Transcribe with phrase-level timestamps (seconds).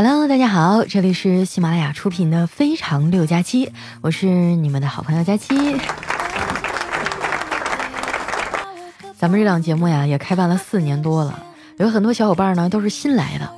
[0.00, 3.66] Hello，大家好，这里是喜马拉雅出品的《非常六加七》，
[4.00, 5.76] 我是你们的好朋友佳期。
[9.16, 11.42] 咱们这档节目呀，也开办了四年多了，
[11.78, 13.52] 有很多小伙伴呢都是新来的。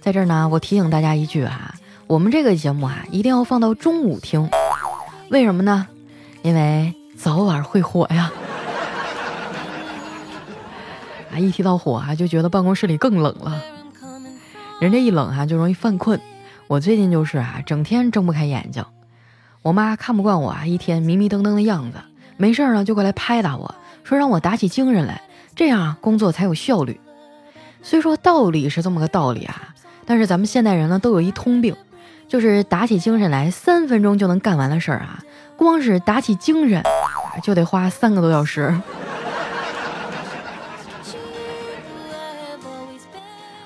[0.00, 1.74] 在这儿呢，我提醒大家一句啊，
[2.06, 4.48] 我们这个节目啊，一定要放到中午听。
[5.28, 5.86] 为什么呢？
[6.40, 8.32] 因为早晚会火呀。
[11.30, 13.62] 啊，一提到火啊，就觉得办公室里更冷了。
[14.84, 16.20] 人这一冷啊，就容易犯困。
[16.66, 18.84] 我最近就是啊，整天睁不开眼睛。
[19.62, 21.96] 我妈看不惯我啊，一天迷迷瞪瞪的样子，
[22.36, 25.22] 没事呢就过来拍打我，说让我打起精神来，
[25.56, 27.00] 这样工作才有效率。
[27.80, 31.74] 虽说道理是这么个道理啊，但是咱们现代人呢都有一通病，
[32.28, 35.18] 就是打起精神来三分钟就能干完的事儿啊，
[35.56, 36.82] 光是打起精神
[37.42, 38.78] 就得花三个多小时。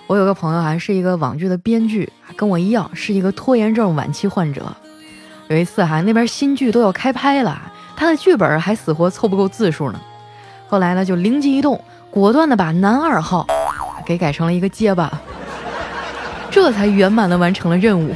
[0.09, 4.75] 我有个朋友还是一个网剧的编剧，跟我一样是一个拖延症晚期患者。
[5.49, 7.61] 有一次哈，那边新剧都要开拍了，
[7.95, 10.01] 他的剧本还死活凑不够字数呢。
[10.67, 11.79] 后来呢，就灵机一动，
[12.11, 13.47] 果断的把男二号
[14.07, 15.13] 给改成了一个结巴，
[16.51, 18.15] 这才圆满的完成了任务。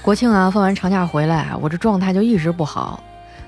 [0.00, 2.98] 国庆啊，放完长假回来，我这状态就一直不好。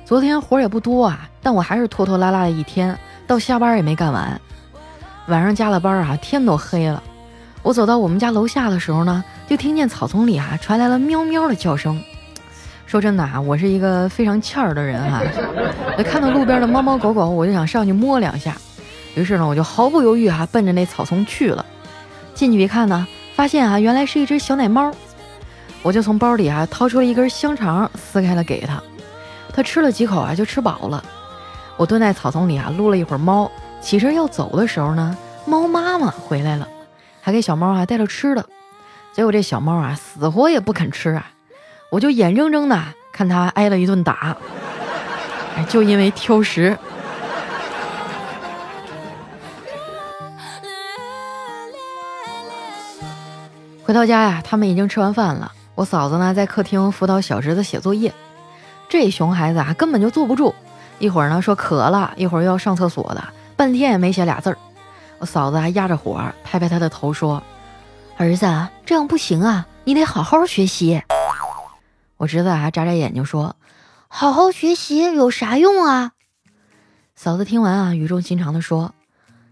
[0.05, 4.39] 昨天活也不多啊，但我还是拖拖拉拉的一天，到下班也没干完。
[5.29, 7.03] 晚上加了班啊，天都黑了。
[7.63, 11.99] 我走到我们家楼下的时候呢，就听见草丛里啊传来了喵喵的叫声。
[12.87, 15.23] 说真的啊，我是一个非常欠儿的人哈。
[16.05, 18.55] 看到路边的猫猫狗狗，我就想上去摸两下。
[19.15, 21.65] 于是呢，我就毫不犹豫哈，奔着那草丛去了。
[22.35, 24.93] 进去一看呢，发现啊，原来是一只小奶猫。
[25.83, 28.83] 我就从包里啊掏出了一根香肠，撕开了给它。
[29.55, 31.03] 他吃了几口啊，就吃饱了。
[31.77, 35.17] 我蹲在草丛里啊，撸了一会儿猫，起身要走的时候呢，
[35.47, 36.69] 猫妈妈回来了，
[37.21, 38.45] 还给小猫啊带了吃的。
[39.13, 41.31] 结果这小猫啊，死活也不肯吃啊，
[41.91, 42.83] 我就眼睁睁的
[43.13, 44.37] 看它挨了一顿打，
[45.69, 46.77] 就因为挑食。
[53.85, 58.13] 回到家呀，他们已经吃完饭了，我嫂子呢在客厅辅导小侄子写作业。
[58.95, 60.55] 这熊孩子啊，根本就坐不住，
[61.01, 63.25] 一会儿呢说渴了，一会儿又要上厕所的，
[63.57, 64.59] 半天也没写俩字儿。
[65.19, 67.43] 我嫂子还压着火，拍拍他的头说
[68.17, 68.47] ：“儿子，
[68.87, 71.03] 这样不行啊，你得好好学习。”
[72.19, 73.57] 我侄子啊眨眨眼睛说
[74.07, 76.13] ：“好好学习有啥用啊？”
[77.17, 78.95] 嫂子听完啊，语重心长的说：“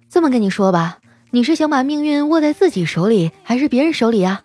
[0.09, 0.99] 这么跟你说吧，
[1.33, 4.43] 你是想把命运握在自己手里，还是别人手里啊？”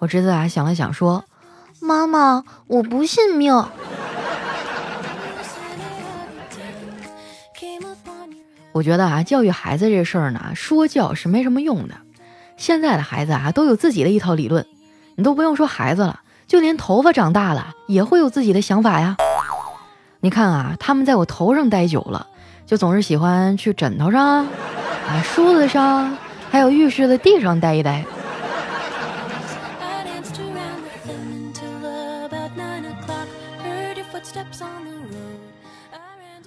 [0.00, 1.24] 我侄子啊想了想说。
[1.80, 3.52] 妈妈，我不信命。
[8.74, 11.94] 我觉得啊，教育孩子这事儿呢，说教是没什么用的。
[12.56, 14.66] 现在的孩子啊，都有自己的一套理论，
[15.14, 19.16] 你都不用说孩子了，就连头发长大了也会有自己的想法呀。
[20.18, 22.26] 你看啊，他们在我头上待久了，
[22.66, 26.18] 就总是喜欢去枕头上、啊梳子上，
[26.50, 28.04] 还有浴室的地上待一待。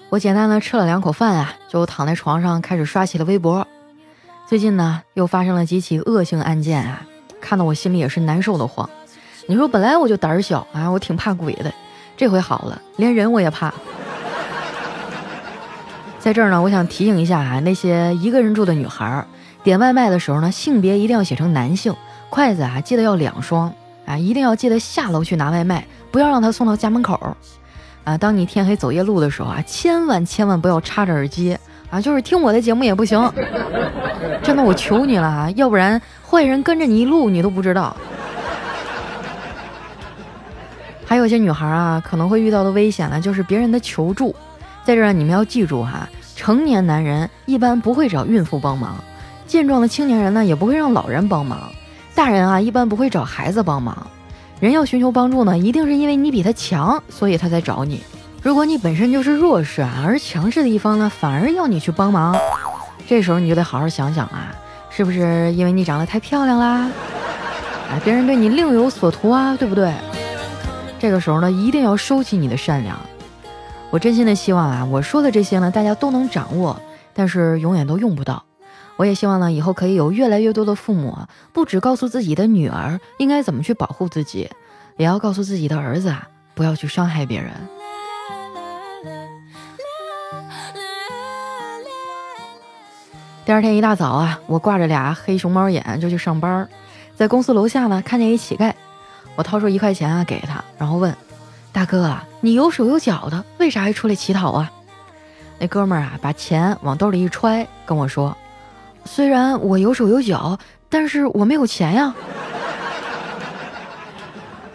[0.09, 3.68] 我简单的吃了两口饭啊，就躺在床上开始刷起了微博。
[4.47, 7.01] 最近呢，又发生了几起恶性案件啊，
[7.41, 8.90] 看得我心里也是难受的慌。
[9.47, 11.73] 你说本来我就胆儿小啊，我挺怕鬼的，
[12.16, 13.73] 这回好了，连人我也怕。
[16.19, 19.25] 在这儿呢，我想提醒一下啊，那些一个人住的女孩，
[19.62, 21.94] 点外卖的时候呢，性别一定要写成男性，
[22.29, 23.73] 筷子啊记得要两双
[24.06, 27.35] 啊，一定要记得下楼去拿外卖，不要让他送到家门口。
[28.07, 31.57] 啊，当你天黑走夜路的时候啊，千万千万不要插着耳机
[31.90, 33.19] 啊，就是听我的节目也不行，
[34.41, 37.94] 真的，我求你了啊，要不然坏人跟着你一路你都不知道。
[41.06, 44.34] 还有一些女孩啊，可能会遇到的危险呢，就是别人的求助，
[44.85, 49.03] 在这儿你们要记住哈，成年男人一般不会找孕妇帮忙，
[49.47, 51.70] 健壮的青年人呢也不会让老人帮忙，
[52.16, 54.08] 大人啊一般不会找孩子帮忙。
[54.59, 58.01] 人要寻求帮助呢，一定是因为你比他强，所以他才找你。
[58.41, 62.35] 如果你本身就是弱势啊，而强势的一方呢，反而要你去帮忙，
[63.07, 64.55] 这时候你就得好好想想啊，
[64.89, 66.89] 是不是因为你长得太漂亮啦？
[67.91, 69.93] 哎，别人对你另有所图啊，对不对？
[70.97, 72.99] 这个时候呢，一定要收起你的善良。
[73.91, 76.75] 我真心的希望啊，我说的这些呢，大家都能掌握，
[77.13, 78.43] 但是永远都用不到。
[78.97, 81.16] 我也希望呢，以后可以有越来越多的父母，
[81.53, 84.49] 不只告诉自己的女儿应该怎么去保护自己，
[84.97, 87.52] 也要告诉自己的儿子啊，不要去伤害别人。
[93.46, 96.67] 第二天一大早啊，我挂着俩黑熊猫眼就去上班，
[97.16, 98.73] 在公司楼下呢看见一乞丐，
[99.35, 101.16] 我掏出一块钱啊给他，然后问
[101.72, 104.72] 大哥啊，你有手有脚的，为啥还出来乞讨啊？
[105.59, 108.35] 那哥们儿啊把钱往兜里一揣，跟我说，
[109.07, 110.59] 虽然我有手有脚，
[110.89, 112.13] 但是我没有钱呀。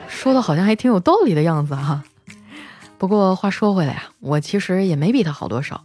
[0.08, 2.02] 说的好像还挺有道理的样子哈。
[2.96, 5.82] 不过话说回来啊，我其实也没比他好多少，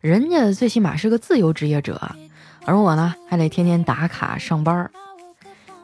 [0.00, 2.00] 人家最起码是个自由职业者，
[2.64, 4.90] 而我呢还得天天打卡上班。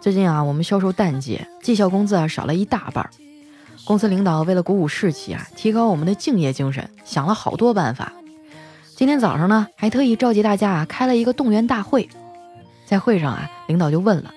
[0.00, 3.08] 最近啊，我们销售淡季，绩效工资啊少了一大半。
[3.84, 8.12] 公司领导为了鼓舞士气啊，提高我们的敬业精神，想了好多办法。
[8.96, 12.08] 今天早上呢，还特意召集大家啊开了一个动员大会。
[12.86, 14.32] 在会上啊，领导就问了：“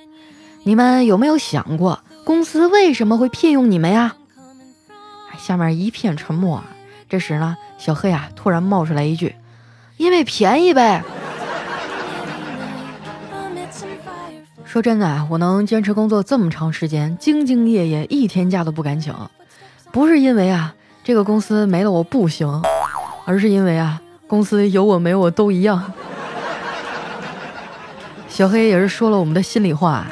[0.63, 4.17] 你们有没有想过，公司为什么会聘用你们呀？”
[5.39, 6.65] 下面一片沉默啊！
[7.07, 9.33] 这时呢，小黑啊突然冒出来一句
[9.95, 11.01] ：“因为便宜呗。”
[14.65, 19.15] 说真的啊，我能坚持工作这么长时间，兢兢业业，一天假都不敢请，
[19.93, 22.61] 不是因为啊这个公司没了我不行，
[23.23, 25.91] 而是因为啊公司有我没我都一样。
[28.27, 30.05] 小黑也是说了我们的心里话，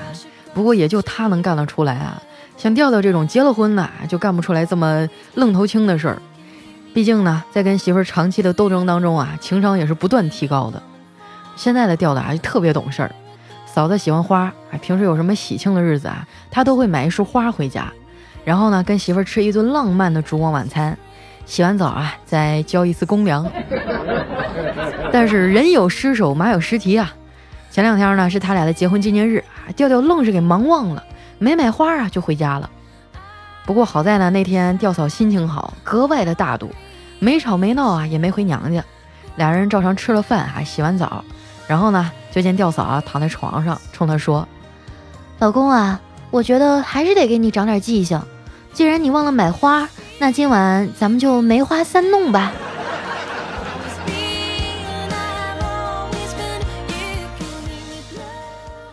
[0.56, 2.20] 不过也就他能干得出来啊。
[2.58, 6.20] 像调调这种结了婚的，就干不出来这么愣头青的事儿。
[6.96, 10.82] 毕竟呢，在跟媳妇儿长期的斗争当中啊，情商也是不断提高的。
[11.56, 13.12] 现在的调调啊，就特别懂事儿。
[13.68, 17.94] 嫂子喜欢花，啊，平时有什么喜庆的日子啊，他都会买一束花回家，
[18.44, 20.98] 然后呢，跟媳妇儿吃一顿浪漫的烛光晚餐。
[21.48, 23.50] 洗完澡啊，再交一次公粮。
[25.12, 27.12] 但是人有失手，马有失蹄啊。
[27.72, 29.44] 前两天呢，是他俩的结婚纪念日，
[29.76, 31.04] 调调愣是给忙忘了。
[31.40, 32.70] 没买花啊，就回家了。
[33.66, 36.70] 不过好在呢，那天吊嫂心情好，格外的大度，
[37.20, 38.84] 没吵没闹啊，也没回娘家。
[39.38, 41.24] 俩人照常吃了饭，啊洗完澡，
[41.68, 44.48] 然后呢，就见吊嫂啊躺在床上，冲他说
[45.40, 46.02] ：“老公啊，
[46.32, 48.22] 我觉得还是得给你长点记性。
[48.74, 49.88] 既然你忘了买花，
[50.20, 52.52] 那今晚咱们就梅花三弄吧。”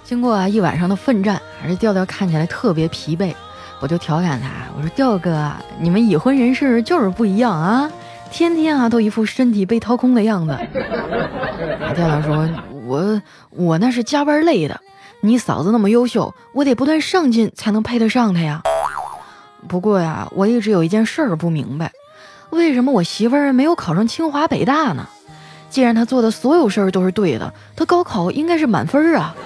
[0.04, 1.40] 经过一晚上的奋战。
[1.64, 3.34] 还是调调看起来特别疲惫，
[3.80, 5.50] 我就调侃他，我说调哥，
[5.80, 7.90] 你们已婚人士就是不一样啊，
[8.30, 10.54] 天天啊都一副身体被掏空的样子。
[11.94, 12.46] 调调说，
[12.86, 14.78] 我我那是加班累的，
[15.22, 18.60] 你嫂子那么优秀，我得不断上进才能配得上她呀。
[19.69, 21.93] 不过呀，我一直有一件事儿不明白，
[22.50, 25.08] 为什么我媳妇儿没有考上清华北大呢？
[25.70, 29.34] 既然她做的所有事儿都是对的，她高考应该是满分啊。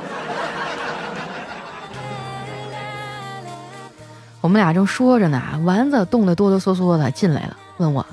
[4.40, 8.04] 我们俩正说着呢，丸子冻得哆哆嗦嗦的进来了，问我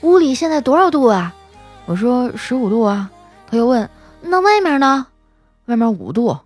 [0.00, 1.32] 屋里现在多少度啊？
[1.86, 3.10] 我说十五度啊。
[3.50, 3.88] 他又问
[4.20, 5.06] 那外面呢？
[5.66, 6.38] 外面五度。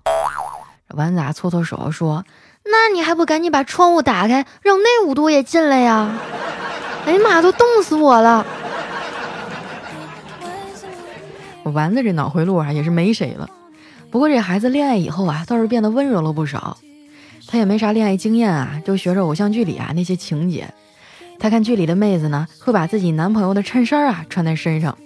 [0.88, 2.24] 丸子啊搓搓手说
[2.64, 6.10] ：“那你还不赶紧把窗户打开，让那五度也进来呀？”
[7.06, 8.44] 哎呀妈，都冻死我了！
[11.62, 13.48] 我丸子这脑回路啊也是没谁了。
[14.10, 16.78] 不过这孩子恋爱以后啊，倒是变得温柔了不少。
[17.46, 20.72] 他也没啥恋爱经验啊，就学着偶像剧里啊那些情节。
[21.38, 24.96] 他看剧里的妹子呢，会把自己男朋友的衬衫啊穿在身上。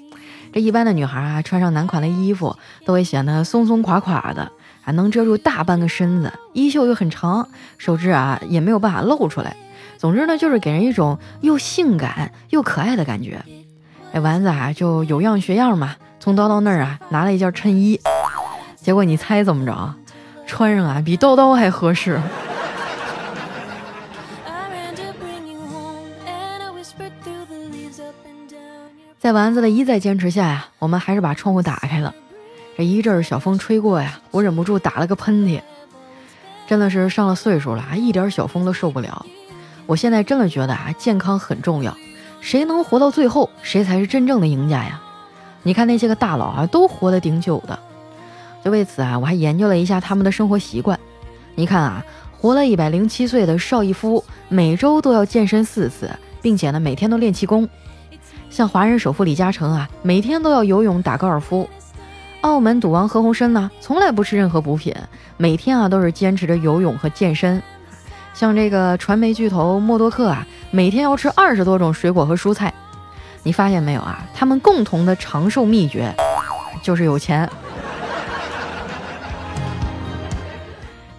[0.52, 4.52] 这一般的女孩啊，穿上男款的衣服都会显得松松垮垮的，
[4.88, 9.54] 啊能遮住大半个身子，衣袖又很长，手指啊也没有办法露出来。
[9.98, 13.38] 总之呢，就是给人一种又性感又可爱的感觉。
[14.14, 18.00] 这丸子啊就有样学样嘛，从叨叨那儿啊拿了一件衬衣。
[18.76, 19.94] 结果你猜怎么着？
[20.46, 22.18] 穿上啊，比叨叨还合适。
[29.18, 32.14] 在丸子的一再坚持下呀，我们还是把窗户打开了。
[32.78, 35.60] 这一阵小风吹过呀，我忍不住打了个喷嚏。
[36.68, 39.26] 真的是上了岁数了啊，一点小风都受不了。
[39.84, 41.92] 我现在真的觉得啊，健康很重要。
[42.40, 45.02] 谁能活到最后，谁才是真正的赢家呀！
[45.64, 47.76] 你看那些个大佬啊，都活得挺久的。
[48.64, 50.96] 就为此啊，我还研究了一下他们的生活习惯。
[51.56, 52.04] 你看啊，
[52.40, 56.08] 活了一百零七岁的邵逸夫，每周都要健身四次，
[56.40, 57.68] 并且呢，每天都练气功。
[58.48, 61.68] 像华人首富李嘉诚啊，每天都要游泳、打高尔夫。
[62.42, 64.94] 澳门赌王何鸿燊呢，从来不吃任何补品，
[65.36, 67.60] 每天啊都是坚持着游泳和健身。
[68.32, 72.72] 像这个传媒巨头默多克啊，每天要吃二十多种水果和蔬菜。
[73.42, 74.24] 你发现没有啊？
[74.34, 76.14] 他们共同的长寿秘诀
[76.80, 77.48] 就是有钱。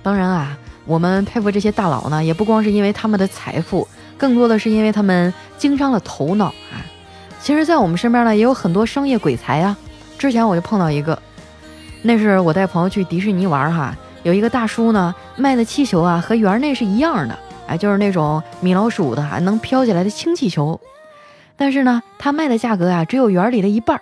[0.01, 3.85] 当然啊，我们佩服这些大佬呢，也不光是因为他们的财富，
[4.17, 6.79] 更多的是因为他们经商的头脑啊。
[7.41, 9.77] 其实，在我们身边呢，也有很多商业鬼才啊。
[10.19, 11.19] 之前我就碰到一个，
[12.01, 20.77] 那是我带朋友去迪士尼玩哈，有一个大叔呢卖的气球啊和园内是一样的，哎，就是那种米老鼠的还能飘起来的氢气球，
[21.55, 24.01] 但是呢他卖的价格啊只有园里的一半。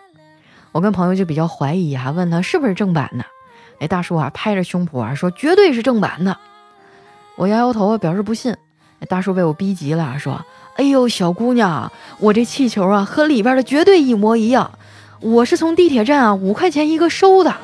[0.72, 3.24] 我跟朋友就比较怀疑啊，问他是不是正版的？
[3.80, 6.36] 那大叔啊拍着胸脯啊说绝对是正版的。
[7.36, 8.56] 我摇摇头表示不信。
[9.08, 10.44] 大叔被我逼急了，说
[10.76, 14.72] ：“哎呦，小姑娘，我这气球啊和里边的绝对一模一样，
[15.20, 17.56] 我是从地铁站啊五块钱一个收的。”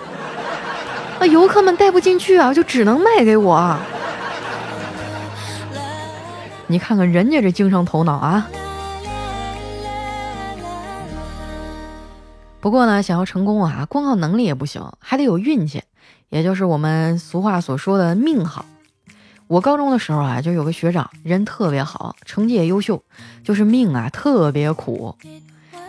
[1.19, 3.77] 那游客们带不进去啊，就只能卖给我。
[6.67, 8.47] 你看看人家这经商头脑啊！
[12.59, 15.83] 不过呢，想要成功啊，光靠能力也不行，还得有运气，
[16.29, 18.65] 也就是我们俗话所说的命好。
[19.47, 23.03] 我高中的时候啊，就有个学长，人特别好，成绩也优秀，
[23.43, 25.15] 就是命啊特别苦。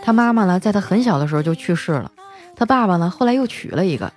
[0.05, 2.11] 他妈妈呢，在他很小的时候就去世了，
[2.55, 4.13] 他爸爸呢，后来又娶了一个。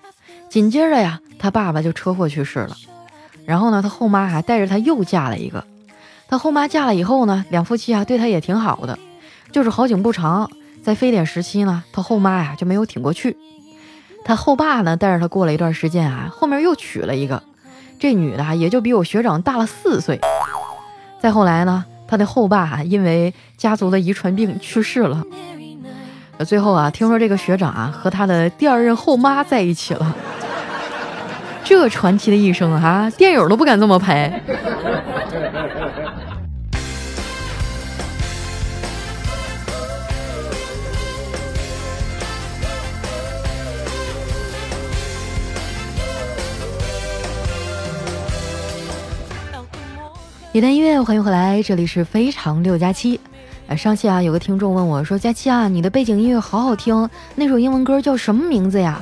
[0.51, 2.77] 紧接着呀，他爸爸就车祸去世了，
[3.47, 5.65] 然后呢，他后妈还带着他又嫁了一个。
[6.29, 8.99] 他后妈嫁了以后呢，两夫妻啊对他也挺好的，
[9.51, 10.51] 就是好景不长，
[10.83, 13.35] 在非典时期呢，他后妈呀就没有挺过去。
[14.27, 17.43] 他后爸呢带着他过了一段时间啊，后面又娶了一个，
[17.99, 20.21] 这女的也就比我学长大了四岁。
[21.19, 25.25] 再后来呢，他的后爸因为家族的遗传病去世了。
[26.45, 30.15] 最后啊，听说这个学长啊和他的第二任后妈在一起了。
[31.65, 34.41] 这传奇的一生啊，电影都不敢这么拍。
[50.53, 53.21] 一段音乐，欢迎回来，这里是非常六加七。
[53.69, 58.99] 呃，上期啊，有个听众问我说：“佳期啊，你的背景音乐好好听，那首英文歌叫什么名字呀？”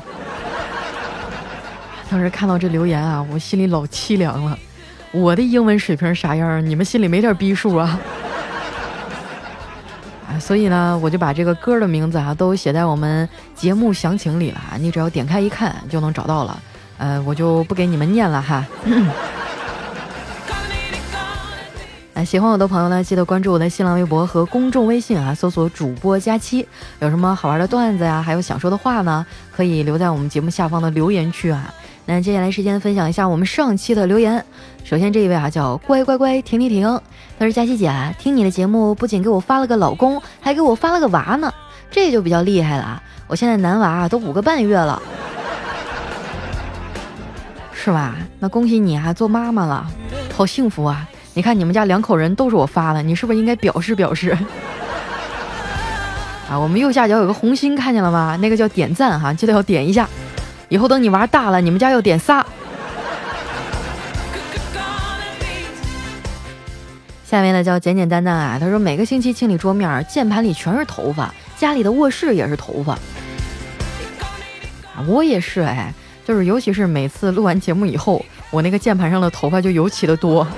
[2.10, 4.58] 当时看到这留言啊，我心里老凄凉了。
[5.12, 6.66] 我的英文水平啥样？
[6.66, 8.00] 你们心里没点逼数啊？
[10.28, 16.60] 啊，所以呢，我就把这个歌的名字啊都写在我们节目详情里了，你只要点开一看就能找到了。
[16.98, 18.66] 呃，我就不给你们念了哈。
[22.16, 26.66] 哎，喜欢我的朋友呢，记得关注我的新浪微博和公众微信啊，搜索主播佳期。
[27.00, 31.74] 有什么好玩的段子呀，还有想说的话呢，可以留在我们节目下方的留言区啊。
[32.06, 34.42] 那接下来时间分享一下我们上期的留言。
[34.82, 36.88] 首先这一位啊叫乖乖乖停停停，
[37.38, 41.52] 他说佳琪姐听你的节目不仅给我发了个老公，还给我发了个娃呢，
[41.90, 43.02] 这就比较厉害了啊。
[43.26, 45.02] 我现在男娃都五个半月了，
[47.74, 48.16] 是吧？
[48.38, 49.86] 那恭喜你啊，做妈妈了，
[50.34, 51.06] 好幸福啊！
[51.36, 54.34] 你看你们家两口人都是我发的，你是不是应该表示表示？
[56.48, 58.38] 啊，我们右下角有个红心，看见了吗？
[58.40, 60.08] 那个叫点赞哈，记得要点一下。
[60.70, 62.46] 以后等你娃大了，你们家要点仨。
[67.26, 72.98] 下面呢叫简简单单啊，他说每个星期清理桌面，键盘里全是头发，家里的卧室也是头发。
[75.06, 75.92] 我也是哎，
[76.24, 80.48] 就是尤其是每次录完节目以后，我那个键盘上的头发就尤其的多。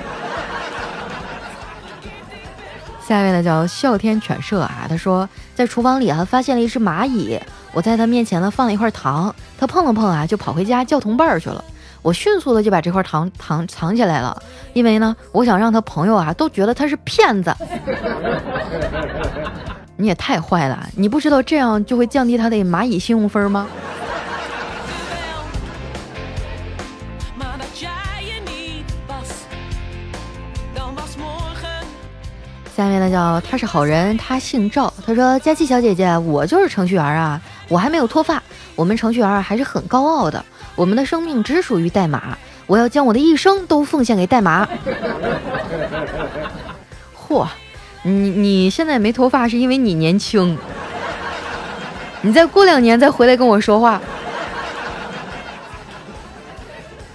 [3.09, 7.41] 下一位呢叫哮天犬舍啊，他说在厨房里啊发现了一只蚂蚁，
[7.73, 11.65] 我在他面前呢放了一块糖，他碰了碰啊就跑回家叫同伴去了。
[12.03, 14.43] 我迅速的就把这块糖糖藏起来了，
[14.75, 17.51] 因为呢我想让他朋友啊都觉得他是骗子。
[19.97, 23.67] 你也太坏了，你不知道这样就会降低他的蚂蚁信用分吗？
[32.79, 34.95] 下面呢叫他是好人，他姓赵。
[35.05, 38.41] 他说：“佳琪小姐姐，我就是程序员啊，我还没有脱发。
[38.77, 40.45] 我们程序员还是很高傲的，
[40.77, 44.69] 我们的生命只属于代码，我要将我的一生都奉献给代码。”
[47.19, 47.49] 嚯，
[48.03, 50.57] 你你现在没脱发是因为你年轻，
[52.21, 54.01] 你再过两年再回来跟我说话。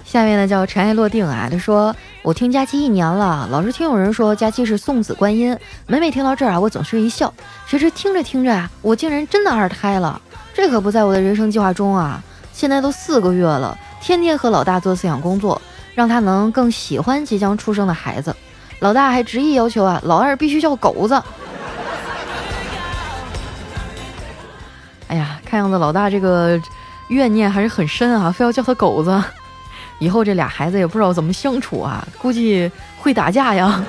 [0.04, 1.96] 下面呢叫尘埃落定啊，他说。
[2.24, 5.54] 我听佳期一年了，老是听有人说佳期是送子观音。
[5.86, 7.30] 每每听到这儿啊，我总是一笑。
[7.66, 10.18] 谁知听着听着啊，我竟然真的二胎了，
[10.54, 12.22] 这可不在我的人生计划中啊！
[12.54, 15.60] 现在都四个月了，天天和老大做思想工作，
[15.94, 18.34] 让他能更喜欢即将出生的孩子。
[18.78, 21.22] 老大还执意要求啊，老二必须叫狗子。
[25.08, 26.58] 哎呀，看样子老大这个
[27.08, 29.22] 怨念还是很深啊，非要叫他狗子。
[29.98, 33.84] 以后这俩孩子也不知道怎么相处啊，估计会打架呀。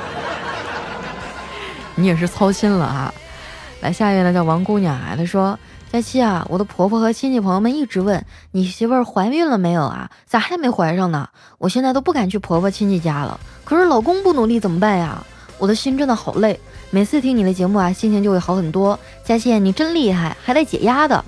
[1.96, 3.14] 你也是操心了啊。
[3.82, 5.58] 来，下一位呢叫王姑娘啊，她说
[5.92, 10.10] ：“佳期啊，我的婆婆和亲戚朋友们一直问你媳妇儿怀孕了没有啊？
[10.26, 11.28] 咋还没怀上呢？
[11.58, 13.40] 我现在都不敢去婆婆亲戚家了。
[13.64, 15.24] 可是老公不努力怎么办呀？
[15.58, 16.60] 我的心真的好累。
[16.90, 18.98] 每次听你的节目啊，心情就会好很多。
[19.24, 21.24] 佳期，你真厉害，还带解压的。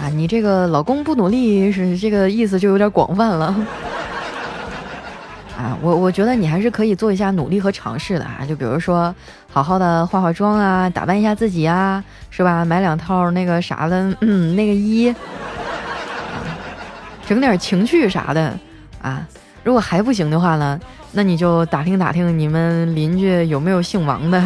[0.00, 3.46] 啊，你这个老公不努力是这个意思就有点广泛了。
[5.58, 9.12] 啊，我我觉得你还是可以做一下努力和尝试的啊，就比如说
[9.50, 12.64] 好好的化化妆啊，打扮一下自己啊，是吧？
[12.64, 15.12] 买两套那个啥的，嗯，那个衣，
[17.26, 18.56] 整点情趣啥的
[19.02, 19.26] 啊。
[19.64, 20.78] 如果还不行的话呢，
[21.10, 24.40] 那你就打听打听你们邻居有没有姓王的。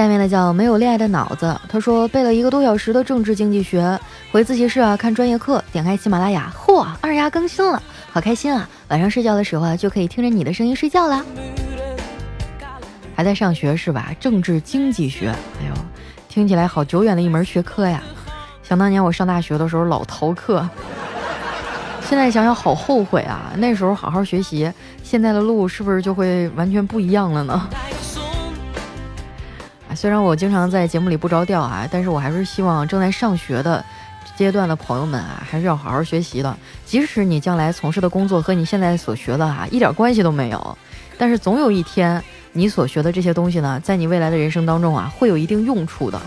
[0.00, 4.00] 下面的叫没有恋爱的脑子，他说背了一个多小时的政治经济学，
[4.32, 8.66] 回自习室啊看专业课，点开喜马拉雅，嚯，二丫更新了，好开心啊！
[8.88, 11.22] 晚上睡觉的时候啊就可以听着你的声音睡觉啦。
[13.14, 14.10] 还在上学是吧？
[14.18, 15.74] 政治经济学，哎呦，
[16.30, 18.02] 听起来好久远的一门学科呀！
[18.62, 20.66] 想当年我上大学的时候老逃课，
[22.08, 23.52] 现在想想好后悔啊！
[23.58, 27.68] 那时候好好学习，现在的路是不是就会完全不一样了呢？
[30.00, 33.84] 虽然我经常在节目里不着调啊，但是我还是希望正在上学的
[34.34, 36.56] 阶段的朋友们啊，还是要好好学习的。
[36.86, 40.78] 即使你将来从事的工作和你现在所学的啊一点关系都没有，
[41.18, 46.18] 但是总有一天你所学的这些东西呢，在你未来的人生当中啊，会有一定用处的。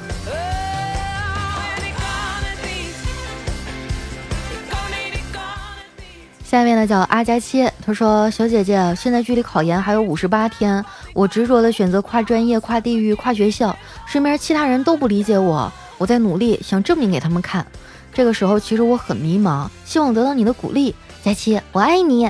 [6.44, 13.76] 下面呢叫阿佳期，他说：“小姐姐，现在距离考研还有五十八天，我执着的选择跨专业、跨地域、跨学校，
[14.08, 17.66] 身边其他人都不理解我，我在努力想证明给他们看。
[18.14, 20.94] 这个时候其实我很迷茫，希望得到你的鼓励。
[21.24, 22.26] 佳期，我爱你。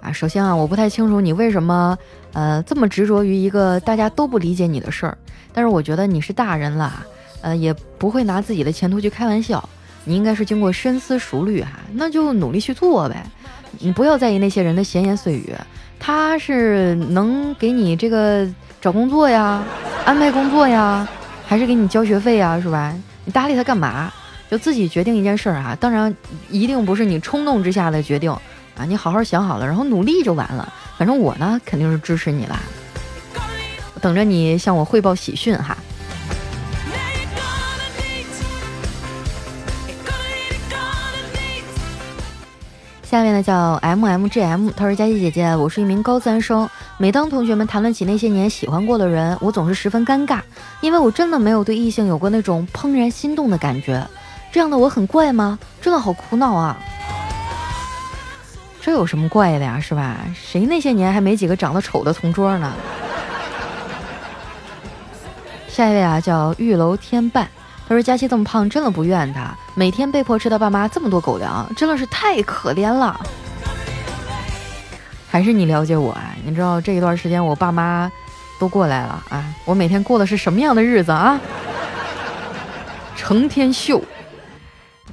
[0.00, 1.96] 啊，首先啊，我不太清楚你为什么
[2.32, 5.16] 呃这么执着于一个大家都不理解你的事儿，
[5.52, 7.06] 但是我觉得你是大人了，
[7.42, 9.66] 呃，也不会拿自己的前途去开玩笑。”
[10.04, 13.22] 你应该是经过深思熟虑哈，那就努力去做呗。
[13.78, 15.54] 你不要在意那些人的闲言碎语，
[16.00, 18.46] 他是能给你这个
[18.80, 19.62] 找工作呀、
[20.06, 21.06] 安排工作呀，
[21.46, 22.94] 还是给你交学费呀，是吧？
[23.24, 24.12] 你搭理他干嘛？
[24.50, 25.76] 就自己决定一件事儿啊。
[25.78, 26.14] 当然，
[26.48, 28.84] 一定不是你冲动之下的决定啊。
[28.86, 30.72] 你好好想好了，然后努力就完了。
[30.96, 32.58] 反正我呢，肯定是支持你啦。
[34.00, 35.76] 等着你向我汇报喜讯哈。
[43.10, 46.68] 下面呢叫 M M G M，他说佳琪姐姐，我是一名高三生。
[46.98, 50.42] 每当同学们谈论起那些年喜欢过的人，我总是十分尴尬，
[50.82, 54.06] 因为我真的没有对异性有过那种怦然心动的感觉。
[54.52, 55.58] 这样的我很怪吗？
[55.80, 56.76] 真的好苦恼啊！
[58.82, 60.18] 这有什么怪的呀，是吧？
[60.34, 62.74] 谁那些年还没几个长得丑的同桌呢？
[65.66, 67.48] 下一位啊叫玉楼天半。
[67.88, 69.56] 他说：“佳期这么胖，真的不怨他。
[69.74, 73.18] 每天被迫吃他爸妈这么多狗粮，真的是太可怜了。
[75.30, 76.34] 还是你了解我啊？
[76.44, 78.12] 你知道这一段时间我爸妈
[78.60, 81.40] 都过来了啊，我每天过的是什么样的日子啊？
[83.16, 84.02] 成天秀。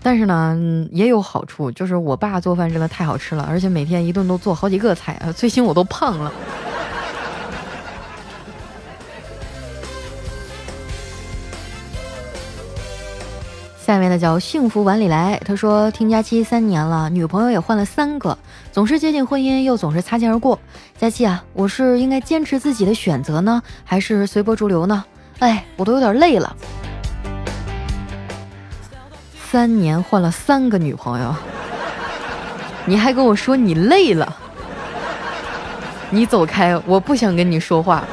[0.04, 0.58] 但是呢，
[0.92, 5.32] 也有好处，就是我爸做饭真的太好吃了，而且每天一顿都做好几个菜啊。
[5.32, 6.32] 最近我都胖了。”
[13.86, 18.36] 下面的叫幸福碗里来，他说听佳期三年了，女朋友也换了三个，
[18.72, 20.58] 总是接近婚姻，又总是擦肩而过。
[20.98, 25.06] 佳期啊，我是应该坚持自己的选择呢，还是随波逐流呢？
[25.38, 26.56] 哎，我都有点累了。
[29.52, 31.36] 三年换了三个女朋友，
[32.86, 34.36] 你还跟我说你累了？
[36.10, 38.04] 你走开，我不想跟你说话。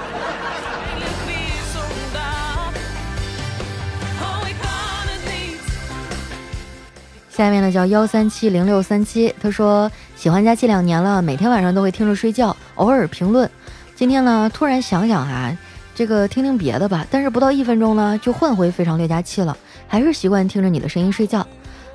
[7.35, 13.51] 下面呢叫幺三七零六三七，他说喜欢佳期两年了，每天晚上都会听着睡觉，偶尔评论。
[13.97, 15.57] 今天呢突然想想啊，
[15.95, 19.57] 这个听听别的吧，但是不到一分钟呢就换回非常六加七了，
[19.89, 21.47] 还是习惯听着你的声音睡觉。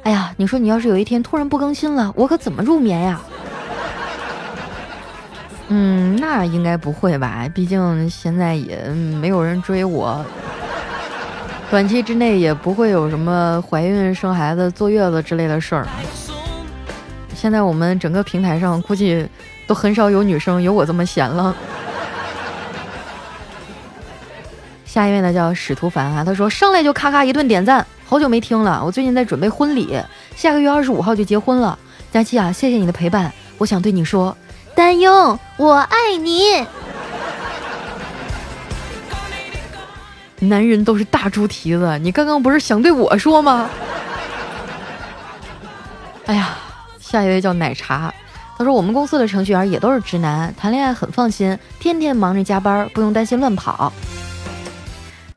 [0.02, 3.22] 哎呀，你说你要是有一天突然不更新了，我可怎么入眠呀？
[5.68, 8.86] 嗯，那应该不会吧，毕竟现在也
[9.22, 10.26] 没有人追我。
[11.70, 15.86] 短期之内也不会有什么怀孕、生孩子、坐月子之类的事儿。
[17.36, 19.28] 现在我们整个平台上估计
[19.68, 21.54] 都很少有女生有我这么闲了。
[24.86, 28.82] 下一位呢叫使徒凡啊，他说上来就咔咔一顿点赞，好久没听了。
[28.84, 30.02] 我最近在准备婚礼，
[30.36, 31.78] 下个月二十五号就结婚了。
[32.12, 34.36] 佳期啊，谢谢你的陪伴，我想对你说，
[34.74, 35.12] 丹英，
[35.58, 36.66] 我爱你。
[40.40, 43.70] 男人都是大猪蹄子，你刚刚不是想对我说吗？
[46.26, 46.58] 哎呀，
[47.00, 48.14] 下一位叫奶茶，
[48.58, 53.92] 他说我们公司的程序员也都是直男，谈恋爱很放心，天天忙着加班，不用担心乱跑。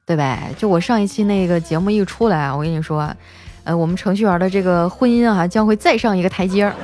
[0.05, 0.53] 对呗？
[0.59, 3.09] 就我上一期那个节目一出来啊，我跟你说，
[3.63, 6.75] 呃，我们程序员的这个婚姻啊，将会再上一个台阶儿，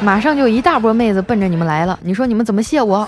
[0.00, 1.98] 马上就一大波妹子奔着你们来了。
[2.02, 3.06] 你说你们怎么谢我？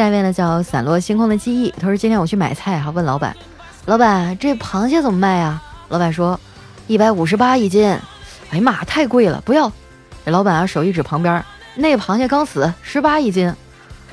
[0.00, 3.36] 下一位呢叫散落星空的记忆，他说今天我去买菜哈，问老板，
[3.84, 5.60] 老板这螃蟹怎么卖呀？
[5.90, 6.40] 老板说
[6.86, 7.86] 一百五十八一斤。
[8.48, 9.70] 哎呀妈，太贵了，不要！
[10.24, 13.54] 这老板啊，手一指旁边，那螃蟹刚死，十八一斤。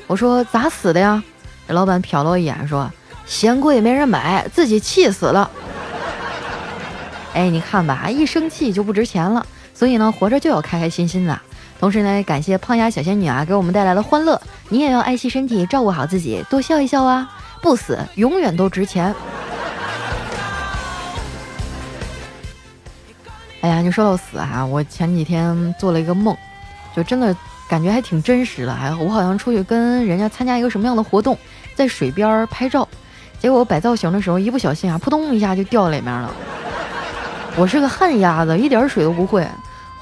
[0.06, 1.22] 我说咋死的呀？
[1.66, 2.92] 这老板瞟了我一眼，说
[3.24, 5.50] 嫌贵没人买，自己气死了。
[7.32, 9.46] 哎，你看吧，一生气就不值钱了。
[9.72, 11.40] 所以呢，活着就要开开心心的。
[11.78, 14.40] 同时呢，也感谢胖丫小仙女啊，给我们带来了欢乐。
[14.68, 17.28] 你也要爱惜身体，照顾好自己，多笑一笑啊！
[17.62, 19.14] 不死，永远都值钱。
[23.62, 26.36] 哎呀，你说到死啊，我前几天做了一个梦，
[26.96, 27.34] 就真的
[27.68, 28.72] 感觉还挺真实的。
[28.72, 31.38] 哎，我好像出去跟人家参加一个什么样的活动，
[31.74, 32.86] 在水边拍照，
[33.38, 36.34] 结果我摆造型的时候一不小心啊，扑通一下就掉里面了。
[37.56, 39.46] 我是个旱鸭子，一点水都不会。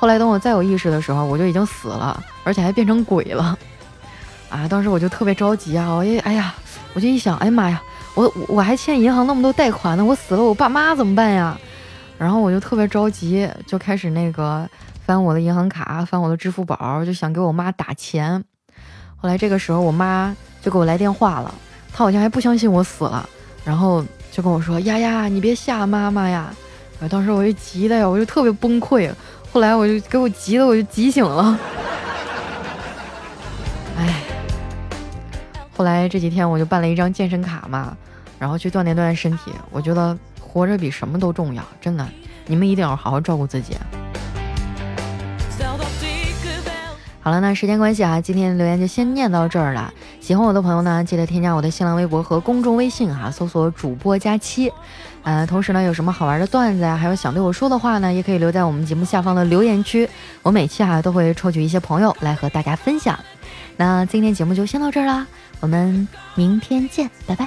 [0.07, 3.59] 后来等我再有意识的时候，我就已经死了，而且还变成鬼了。
[4.49, 6.55] 啊，当时我就特别着急啊，我一哎呀，
[6.95, 7.83] 我就一想，哎呀妈呀，
[8.15, 11.59] 我我还欠银行那么多贷款呢，我死了，我爸妈怎么办呀？
[12.19, 14.65] 然后我就特别着急，就开始那个
[15.05, 18.45] 翻我的银行卡，翻我的支付宝，就想给我妈打钱。
[19.17, 21.53] 后来这个时候，我妈就给我来电话了，
[21.93, 23.29] 她好像还不相信我死了，
[23.65, 26.55] 然后就跟我说：“丫丫，你别吓妈妈呀！”
[27.11, 29.11] 当时我就急的呀，我就特别崩溃。
[29.57, 31.59] 后来我就给我急的，我就急醒了。
[33.97, 34.23] 哎，
[35.75, 37.97] 后来这几天我就办了一张健身卡嘛，
[38.39, 39.51] 然后去锻炼锻炼身体。
[39.71, 40.15] 我觉得。
[40.39, 42.07] 活着比什么都重要，真的，
[42.47, 43.77] 你们一定要好好照顾自己。
[47.21, 49.93] 好了，那时间关系啊，今天的留言就先念到这儿了。
[50.27, 54.73] 喜欢我的朋友呢，记得添加我的新浪微博和公众微信哈，搜索主播佳期。
[55.23, 60.11] 呃，同时呢，有什么好玩的段子啊，还有想对我说的话呢，也可以留在我们节目下方的留言区，
[60.43, 63.17] 我每期哈都会抽取一些朋友来和大家分享。
[63.77, 65.25] 那今天节目就先到这儿啦，
[65.61, 67.47] 我们明天见，拜拜。